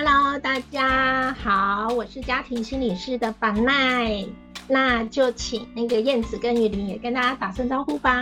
[0.00, 4.24] Hello，大家好，我是家庭心理师的凡奈，
[4.68, 8.14] 那就请那个燕子跟雨林也跟大家打声招呼吧。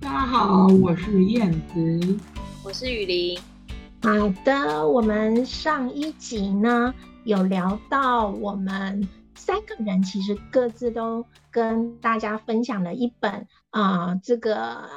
[0.00, 2.20] 大家好，我是燕子，
[2.62, 3.36] 我是雨林。
[4.02, 14.88] 好的，我们上一集呢有聊到我们三个人其实各自都跟大家分享了一本啊，这个。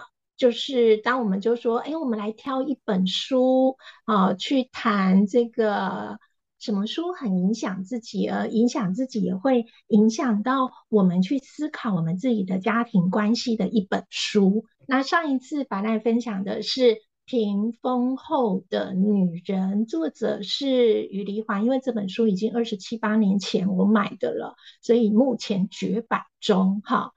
[0.42, 6.18] 就是当我们就说，哎，我们来挑一本书啊，去谈这个
[6.58, 14.66] 什么书很影响自己，而影响自己也会影响到我们去思考我们自己的家庭关系的一本书。
[14.88, 27.12] 那上一次白奈分享的是《屏风后的女人》，作者是余黎环，因为这本书已经二十七八年前我买的了，所以目前绝版中，哈。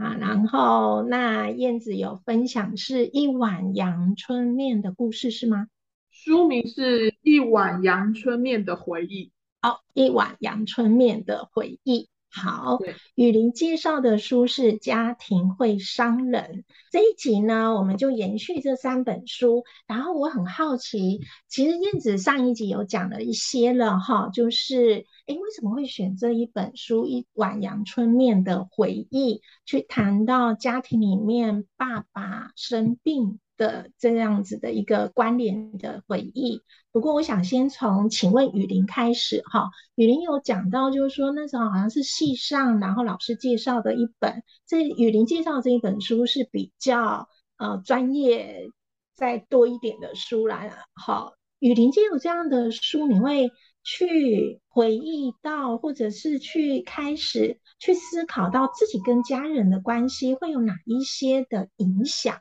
[0.00, 5.66] 啊，然后那燕子有分享是一碗阳春面的故事是吗？
[6.10, 9.30] 书名是一碗阳春面的回忆。
[9.60, 12.08] 哦，一碗阳春面的回忆。
[12.32, 12.78] 好，
[13.16, 19.64] 雨林介绍的书是《家庭会伤人》这一集呢，我们就延续这三本书。
[19.88, 29.34] 然后我很好奇，其实燕子上一集有讲了一些了哈，就是诶为什么会选这一本书《一碗阳春面的回忆》
[29.66, 33.40] 去谈到家庭里面爸爸生病？
[33.60, 36.62] 的这样子的一个关联的回忆。
[36.92, 39.68] 不过，我想先从请问雨林开始哈。
[39.96, 44.42] 雨林有讲到，就是说那时候好像是系上，然后老师介绍的一本。
[44.66, 48.70] 这雨林介绍这一本书是比较呃专业
[49.14, 50.74] 再多一点的书来。
[50.94, 53.50] 好，雨林介有这样的书，你会
[53.84, 62.40] 去回忆到，或者是去开始去思考到自己跟家人的关系会有哪一些的影响？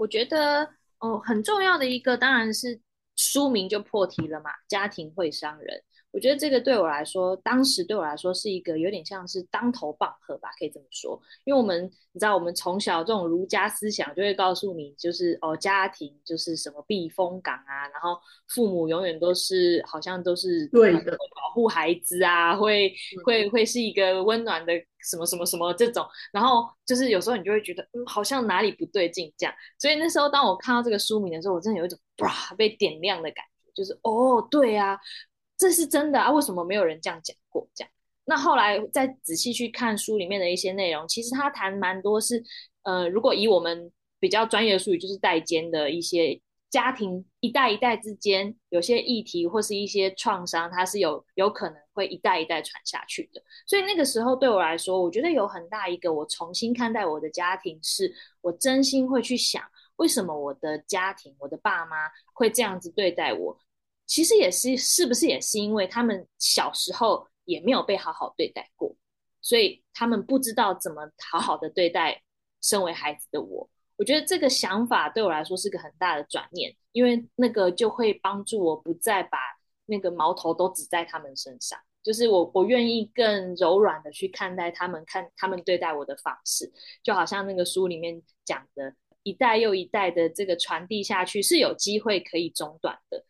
[0.00, 0.66] 我觉得
[1.00, 2.80] 哦，很重要的一个当然是
[3.16, 5.82] 书名就破题了嘛，家庭会伤人。
[6.12, 11.20] 我觉得这个对我来说，当时对我来说是一个有点像是当头棒喝吧，可以这么说。
[11.44, 22.92] 因为我们你知道，我们从小这种儒家思想就会告诉你，就是哦，家庭就是什么避风港啊，然后父母永远都是好像都是对的，保护孩子啊，会
[23.24, 24.72] 会会是一个温暖的
[25.08, 26.04] 什么什么什么这种。
[26.32, 29.54] 然后就是有时候你就会觉得，嗯，好像哪里不对劲这样。
[29.78, 34.98] 所以那时候当我看到这个书名的时候，我真的有一种哇被点亮的感觉，就是哦，对啊。
[35.60, 36.32] 这是真的啊？
[36.32, 37.68] 为什么没有人这样讲过？
[37.74, 37.90] 这样，
[38.24, 42.42] 那后来再仔细去看书里面的一些内容，其实他谈蛮多是，
[42.84, 46.40] 呃，如果以我们比较专业的术语，就是代间的一些
[46.70, 53.42] 家庭一代一代之间有些议题或是一些创伤，它是有有可能会一代一代传下去的。
[53.66, 58.10] 所以那个时候对我来说，我觉得有很大一个我重新看待我的家庭，是
[58.40, 59.62] 我真心会去想，
[59.96, 61.96] 为什么我的家庭，我的爸妈
[62.32, 63.58] 会这样子对待我。
[64.10, 68.92] 其实也是，是不是也是因为他们小时候也没有被好好对待过，
[69.40, 72.20] 所以他们不知道怎么好好的对待
[72.60, 73.70] 身为孩子的我。
[73.94, 79.38] 我觉得这个想法对我来说是个很大的转念，因为那个就会帮助我不再把
[79.86, 86.72] 那个矛头都指在他们身上，就是我我愿意更柔软的去看待他们，看他们对待我的方式，
[87.04, 88.92] 就好像那个书里面讲的，
[89.22, 93.24] 一代又一代的这个传递下去是有机会可以中断的。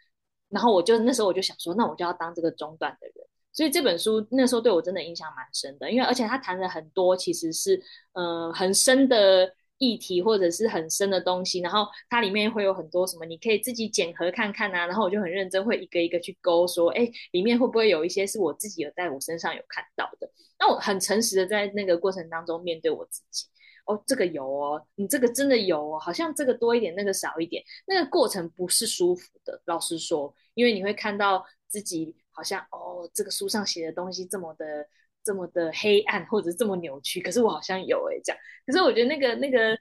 [0.50, 3.14] 然后我就那时候我就想说，那我就要当这个中断的人。
[3.52, 11.60] 所以这本书那时候对我真的印象蛮深的，因为而且他谈了很多其实是呃很深的议题或者是很深的东西。
[11.60, 14.86] 然后它里面会有很多什么，你可以自己检核看看啊。
[14.86, 20.30] 然后我就很认真会一个一个去勾，说哎里面会不会有一些是我自己有在我身上有看到的？
[20.58, 23.46] 那我很诚实的在那个过程当中面对我自己。
[23.90, 29.60] 哦，这个有哦，你这个真的有哦，好像这个多一点，那个少一点，那个过程不是舒服的。
[29.64, 34.86] 老实说，因为你会看到自己好像哦，这个书上写的东西这么的
[35.24, 38.40] 这么的黑暗，或者这么扭曲，可是我好像有哎这样。
[38.64, 39.76] 可是我觉得那个那个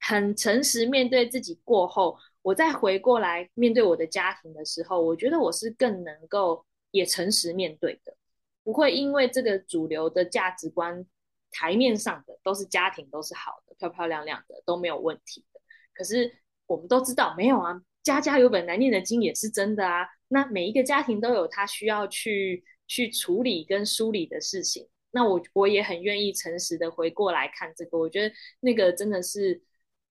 [0.00, 8.16] 很诚实面对自己过后，我再回过来面对我的家庭的时候，我觉得我是更能够也诚实面对的，
[8.64, 11.06] 不会因为这个主流的价值观。
[11.56, 15.60] 台面上的都是家庭，都是好的，漂漂亮亮的，都没有问题的。
[15.94, 16.30] 可是
[16.66, 20.06] 我们都知道，没有啊，家家有本难念的经也是真的啊。
[20.28, 24.86] 那每一个家庭都有他需要去去处理跟梳理的事情。
[25.12, 29.62] 那我我也很愿意诚实的回过来看这个，我觉得那个真的是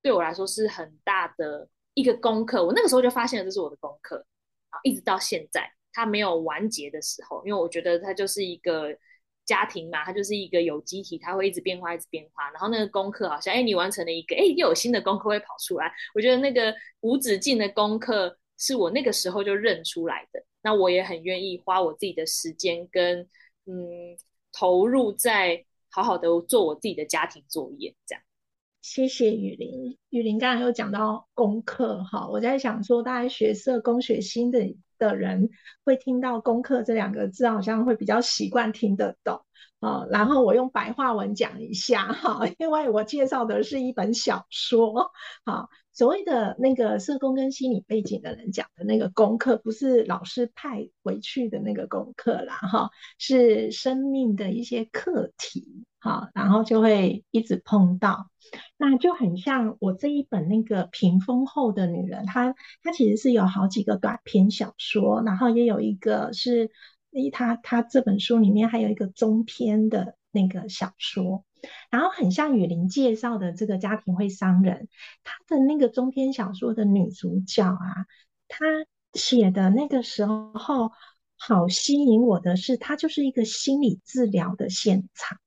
[0.02, 2.66] 对我来说是很大的一个功课。
[2.66, 4.26] 我那个时候就发现了这是我的功课
[4.72, 8.98] 啊，一直到现在它没有完结的时候，因为我觉得它就是一个。
[9.46, 12.50] 家庭嘛，它就是一个有机体，它会一直变化，一直变化。
[12.52, 15.92] 然后那个功课好像，哎，你完成了一个，哎，又有新的功课会跑出来。
[16.14, 20.44] 我觉得那个无止境的功课是我那个时候就认出来的。
[20.62, 23.20] 那我也很愿意花我自己的时间跟
[23.66, 24.18] 嗯
[24.52, 28.24] 投入在好好的做我自己的家庭作业，这样。
[28.82, 34.60] 谢谢雨林，雨林刚才又讲到功课哈，我在想说，大家学社工学心的
[34.98, 35.50] 的人
[35.84, 39.42] 会听到功课这两个字，好像会比较习惯听得懂
[39.80, 40.06] 啊。
[40.10, 45.12] 然后我用白话文讲一下哈，因为我介绍的是一本小说，
[45.46, 45.70] 好。
[45.98, 58.30] 所谓的那个社工跟心理背景的人讲的那个功课，不是老师派回去的那个功课啦，哈，是生命的一些课题，哈，然后就会一直碰到，
[58.78, 62.54] 那就很像我这一本那个屏风后的女人，她
[62.84, 66.70] 她其实是有好几个短篇小说，然后也有一个是，
[67.32, 71.44] 她她这本书里面还有一个中篇的那个小说。
[71.90, 74.88] 然后很像雨林介绍的这个家庭会伤人，
[75.24, 78.06] 他的那个中篇小说的女主角啊，
[78.48, 78.66] 她
[79.14, 80.92] 写的那个时候
[81.38, 85.40] 好吸引我的是，她就是一个心理治疗的现场。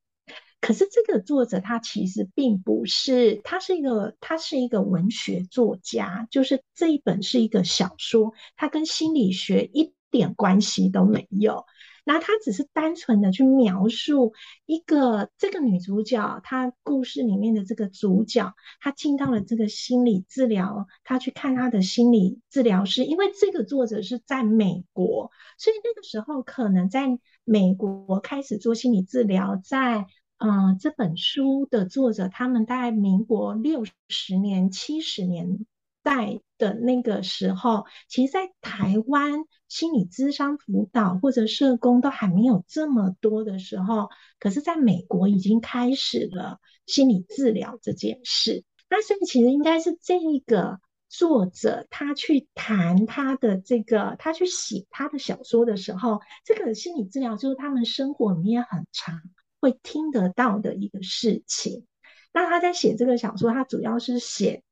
[0.61, 11.65] 可是这个作者他其实并不是，他是一个他是一个文学作家，就是这一本是一个小说，他跟心理学一点关系都没有。
[12.05, 14.33] 那他只是单纯的去描述
[14.65, 25.29] 一个这个女主角，她故事里面的这个主角，她进到了这个心理治疗，她去看她的心理治疗师，因为这个作者是在美国，
[25.59, 30.07] 所以那个时候可能在美国开始做心理治疗，在
[30.39, 35.65] 嗯这本书的作者，他们大概民国六十年、七十年。
[36.01, 44.09] 代的那个时候，其实，在台湾心理咨商辅导或者社工都还没有这么多的时候，
[44.39, 48.63] 可是在美国已经开始了心理治疗这件事。
[48.89, 59.21] 那所以，其实应该是这一个作者他去谈他的这个，他去写他的小说的时候，这个心理治疗就是他们生活里面很长
[59.59, 61.85] 会听得到的一个事情。
[62.33, 64.63] 那他在写这个小说，他主要是写。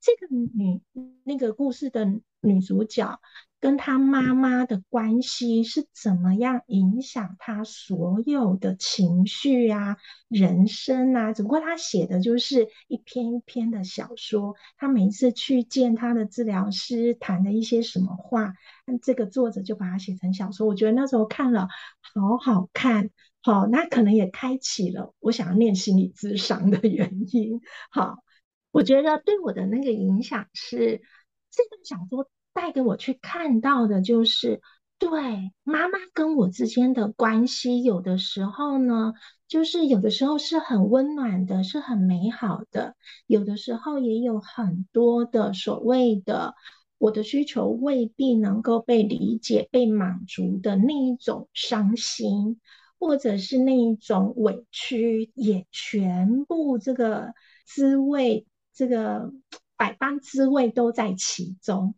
[0.00, 0.82] 这个女
[1.22, 2.04] 那个故事的
[2.42, 3.20] 女主角
[3.58, 9.96] 跟她妈妈的关系是怎么样影响她所有的情绪啊、
[10.28, 11.32] 人生啊？
[11.32, 14.56] 只不过她写的就是一篇一篇的小说。
[14.76, 18.52] 她每次去见她的治疗师，谈的一些什么话，
[18.84, 20.66] 那这个作者就把它写成小说。
[20.66, 21.68] 我觉得那时候看了
[22.02, 23.08] 好好看，
[23.44, 27.60] 好，那可能也开启了我想要念心理智商的原因，
[27.90, 28.16] 好。
[28.72, 31.00] 我觉得对我的那个影响是，
[31.52, 34.62] 这本小说带给我去看到的，就是
[34.98, 39.12] 对妈妈跟我之间的关系，有的时候呢，
[39.46, 42.96] 就是有的时候是很温暖的，是很美好的，
[43.28, 46.56] 有的时候也有很多的所谓的
[46.98, 52.60] 我的需求未必能够被理解、被满足的那一种伤心，
[53.04, 57.34] 或者是那一种委屈，也全部这个
[57.66, 58.46] 滋味。
[58.72, 59.30] 这个
[59.76, 61.94] 百般滋味都在其中。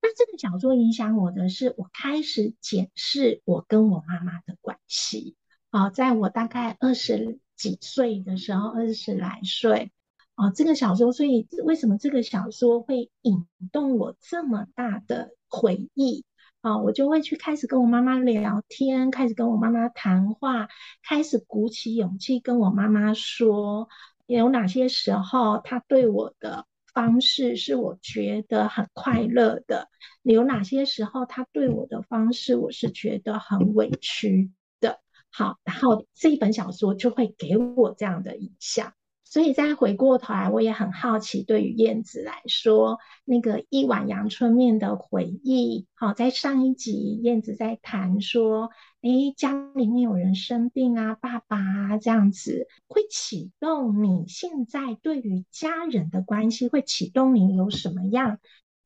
[0.00, 5.36] 那这个小说影响我的是，我开始检视我跟我妈妈的关系。
[5.70, 9.90] 啊，在我大概二十几岁的时候，二十来岁，
[10.34, 16.24] 哦，这个小说，所以为什么这个小说会引动我这么大的回忆？
[16.60, 20.68] 啊，我就会去开始跟我妈妈聊天，开始跟我妈妈谈话，
[21.02, 23.88] 开始鼓起勇气跟我妈妈说。
[24.26, 29.88] 有哪些时候他对我的方式是我觉得很快乐的？
[30.22, 34.50] 有哪些时候他对我的方式我是觉得很委屈
[34.80, 35.00] 的？
[35.30, 38.92] 好，然后这一本小说就会给我这样的印象。
[39.30, 48.70] 所以再回过头来，我也很好奇，对于燕子来说，那个一碗阳春面的回忆，好，在上一集燕子在谈说，
[49.02, 58.38] 哎，家里面有人生病啊，爸爸啊，这样子会启动你现在对于家人的关系，会启动你有什么样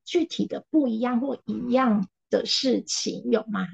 [0.04, 3.68] 具体的不一样或一样的事情有吗？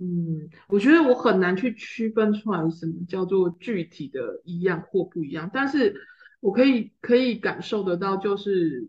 [0.00, 5.92] 嗯，我觉得我很难去区分出来什么叫做具体的一样或不一样，但是
[6.38, 8.88] 我可以可以感受得到，就是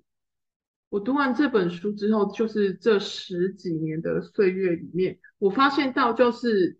[0.89, 6.77] 我读完这本书之后，就是这十几年的岁月里面，我发现到就是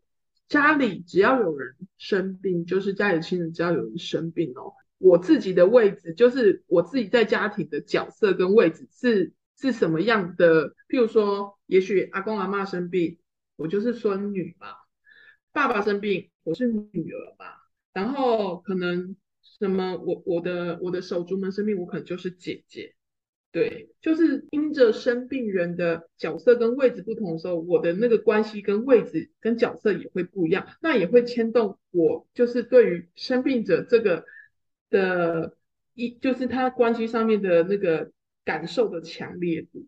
[0.48, 10.70] 家里只要有人生病，就是家里亲人只要有人生病哦，我自己的位置就是我自己在家庭的角色跟位置是是什么样的？
[10.88, 13.18] 譬如说，也许阿公阿妈生病。
[13.60, 14.68] 我就是孙女嘛，
[15.52, 17.46] 爸爸生病，我是女儿嘛，
[17.92, 22.96] 然后可能什么，我我的我的手足们生病，我可能就是姐姐，
[23.52, 34.24] 对，就是因着生病人的角色跟位置不同的时候，我的那个关系跟位置跟角色也会不一样，那也会牵动我，就是对于生病者这个
[34.90, 35.58] 的
[35.96, 38.14] 一，就是他关系上面的那个
[38.46, 39.86] 感受的强烈度。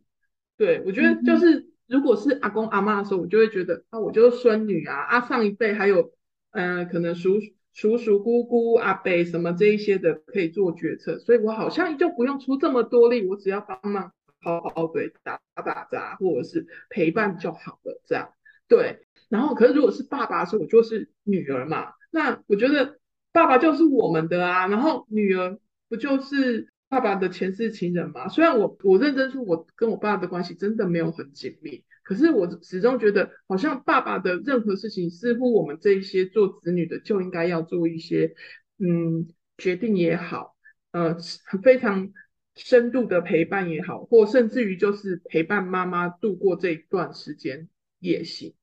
[0.57, 6.13] 对我觉得就是，如果是阿公阿妈的时候，我就会觉得啊，我就是孙女啊，啊上一辈还有，
[6.51, 7.39] 嗯，可能叔
[7.73, 18.29] 叔叔姑姑阿伯什么这一些的可以做决策，所以我好像就不用出这么多力，我只要帮忙好好对打打杂或者是陪伴就好了，这样
[18.69, 19.05] 对。
[19.27, 22.99] 然后可是如果是爸爸的时候，我就是女儿嘛，那我觉得
[23.33, 25.57] 爸爸就是我们的啊，然后女儿
[25.89, 28.27] 不就是爸爸的前世情人嘛？
[28.27, 31.85] 虽然我我认真说，我跟我爸的关系真的没有很紧密。
[32.03, 38.33] 可是我始终觉得，好像爸爸的任何事情，似乎我们这一些做子女的就应该要做一些，
[38.77, 40.57] 嗯，决定也好，
[40.91, 41.15] 呃，
[41.63, 42.11] 非常
[42.55, 47.69] 深度的陪伴也好，或甚至于就是陪伴妈妈度过这一段时间
[47.99, 48.53] 也行，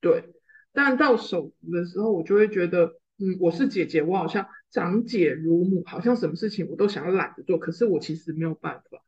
[0.00, 0.24] 对。
[0.72, 9.02] 但到手的时候，我就会觉得，嗯，我是姐姐，我好像长姐如母，好像什么事情我都想要懒得做，可是我其实没有办法，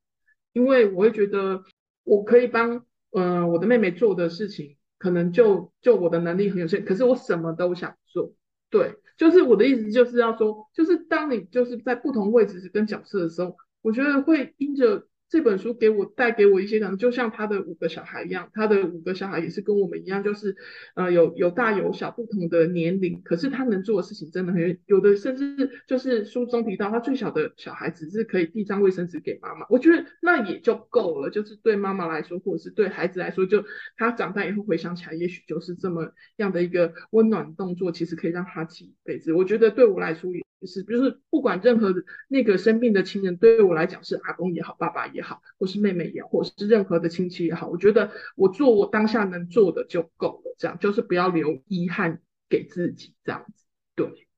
[0.52, 1.62] 因为我会觉得
[2.04, 2.84] 我可以帮。
[3.10, 8.34] 嗯，我的妹妹做的事情可能就就我的能力很有限，可是我什么都想做。
[8.68, 15.06] 对，就是我的意思，就是要说，就是当你就是在不同位置跟角色的时候，我觉得会因着。
[15.30, 20.56] 这本书给我带给我一些感就像他的五个小孩一样，他的五个小孩也是跟我们一样，就是
[20.94, 33.64] 呃有有大有小不同的年龄，可是他能做的事情真的很有的，甚至就是书中提到他最小的小孩子是可以递张卫生纸给妈妈，我觉得那也就够了，就是对妈妈来说，或者是对孩子来说，就
[33.96, 39.32] 他长大以后回想起来，也许就是这么样的一个温暖动作，其实可以让他记一辈子。
[39.34, 40.42] 我觉得对我来说也。
[40.66, 41.94] 是，就是不管任何
[42.28, 53.64] 那个生病的亲人，对我来讲是阿公也好，爸爸也好，或是妹妹也好，或是任何的亲戚也好，我觉得我做我当下能做的就够了，这样就是不要留遗憾给自己，这样子。
[53.94, 54.28] 对，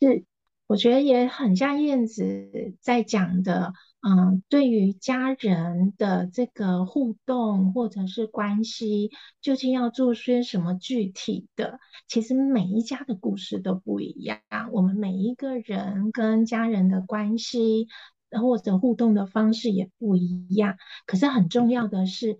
[0.00, 0.24] 是，
[0.72, 3.74] 我觉得也很像燕子在讲的。
[4.00, 9.10] 嗯，对于家人的这个互动或者是关系，
[9.42, 11.78] 究竟要做些什么具体的？
[12.08, 14.40] 其实每一家的故事都不一样，
[14.72, 17.86] 我们每一个人跟家人的关系
[18.30, 20.78] 或者互动的方式也不一样。
[21.06, 22.38] 可是很重要的是，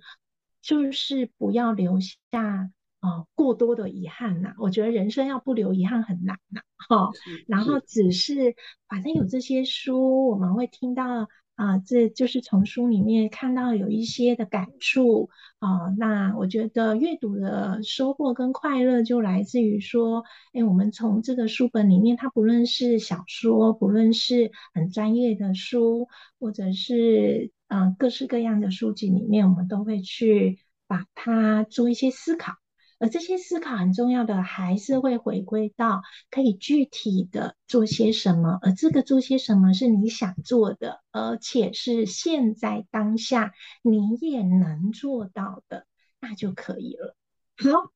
[0.63, 4.55] 就是不要留下啊过多的遗憾呐。
[4.59, 7.11] 我觉得人生要不留遗憾很难呐，哈。
[7.47, 8.55] 然后只是
[8.89, 11.29] 反正有这些书，我们会听到。
[11.55, 15.95] 啊，这就是从书里面看到有一些的感触啊。
[15.99, 20.25] 那我觉得阅读的收获跟快乐就来自于说，
[20.55, 26.09] 哎，我们从这个书本里面，它不论是小说，不论是很专业的书，
[26.41, 30.59] 或者是嗯各式各样的书籍里面，我们都会去
[30.89, 32.55] 把它做一些思考。
[33.03, 45.85] 而这些思考很重要的，还是会回归到可以具体的做些什么，而这个做些什么是你想做的，而且是现在当下你也能做到的，
[46.21, 47.17] 那就可以了。
[47.57, 47.91] 好。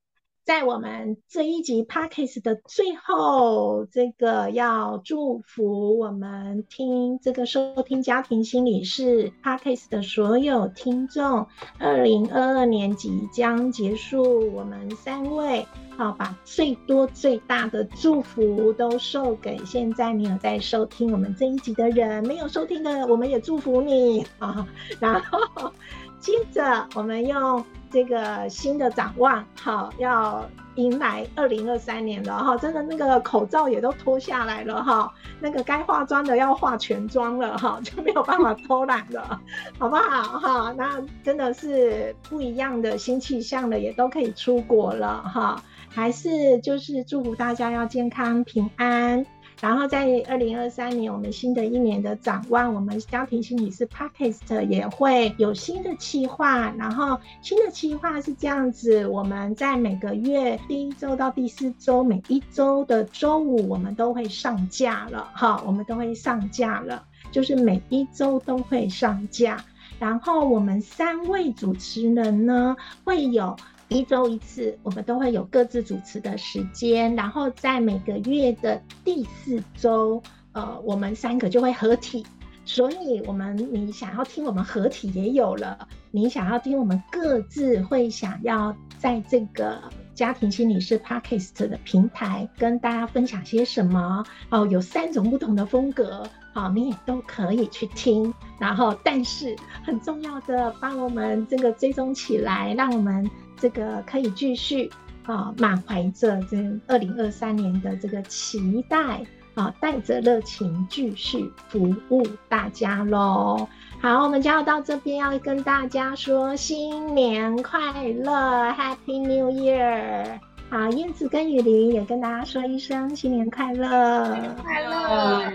[0.46, 11.48] 在我们这一集 podcast 的最后，这个要祝福我们听这个收听家庭心理室 podcast 的所有听众，
[11.80, 24.64] 二零二二年即将结束，我们三位好把最多最大的祝福都授给现在没有在收听我们这一集的人，没有收听的我们也祝福你啊，
[25.00, 25.72] 然后。
[26.18, 30.44] 接着，我们用这个新的展望，好，要
[30.74, 32.56] 迎来二零二三年了哈。
[32.56, 39.40] 真的，那个口罩也都脱下来了哈，那个该化妆的要化全妆了哈， 就没有办法偷懒了，
[39.78, 40.74] 好不好哈？
[40.76, 45.62] 那真的是不一样的新气象了，也都可以出国了哈。
[45.88, 49.24] 还是就是祝福大家要健康平安。
[49.60, 56.70] 然后在二零二三年，我们新的一年的展望，我们家庭心理师 Podcast 也会有新的计划。
[56.72, 65.30] 然后新的计划是这样子：我们在每个月第一周到第四周，每一周的周五，我们都会上架了。
[65.34, 69.64] 哈，我们都会上架了，就是每一周都会上架。
[69.98, 73.56] 然后我们三位主持人呢，会有。
[73.88, 82.24] 一周一次，我们都会有各自主持的时间，然后在每个月的第四周，呃，我们三个就会合体。
[82.64, 89.80] 所以，我们你想要听我们合体也有了，你想要听我们各自会想要在这个
[90.16, 94.66] 家庭心理师 Podcast 的平台，跟大家分享些什么哦。
[94.66, 98.34] 有三种不同的风格，好，你也都可以去听。
[98.58, 104.90] 然后，但是很重要的，帮我们这个追踪起来，让我们这个可以继续
[105.24, 113.68] 啊，满怀着这二零二三年的这个期待啊，带着热情继续服务大家喽。
[114.00, 120.38] 好，我们就要到这边，要跟大家说新年快乐，Happy New Year！
[120.68, 125.50] 好，燕子跟雨林也跟大家说一声新年快乐，快乐！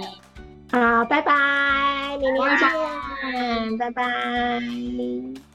[0.72, 5.51] 好，拜拜，明年见，拜拜。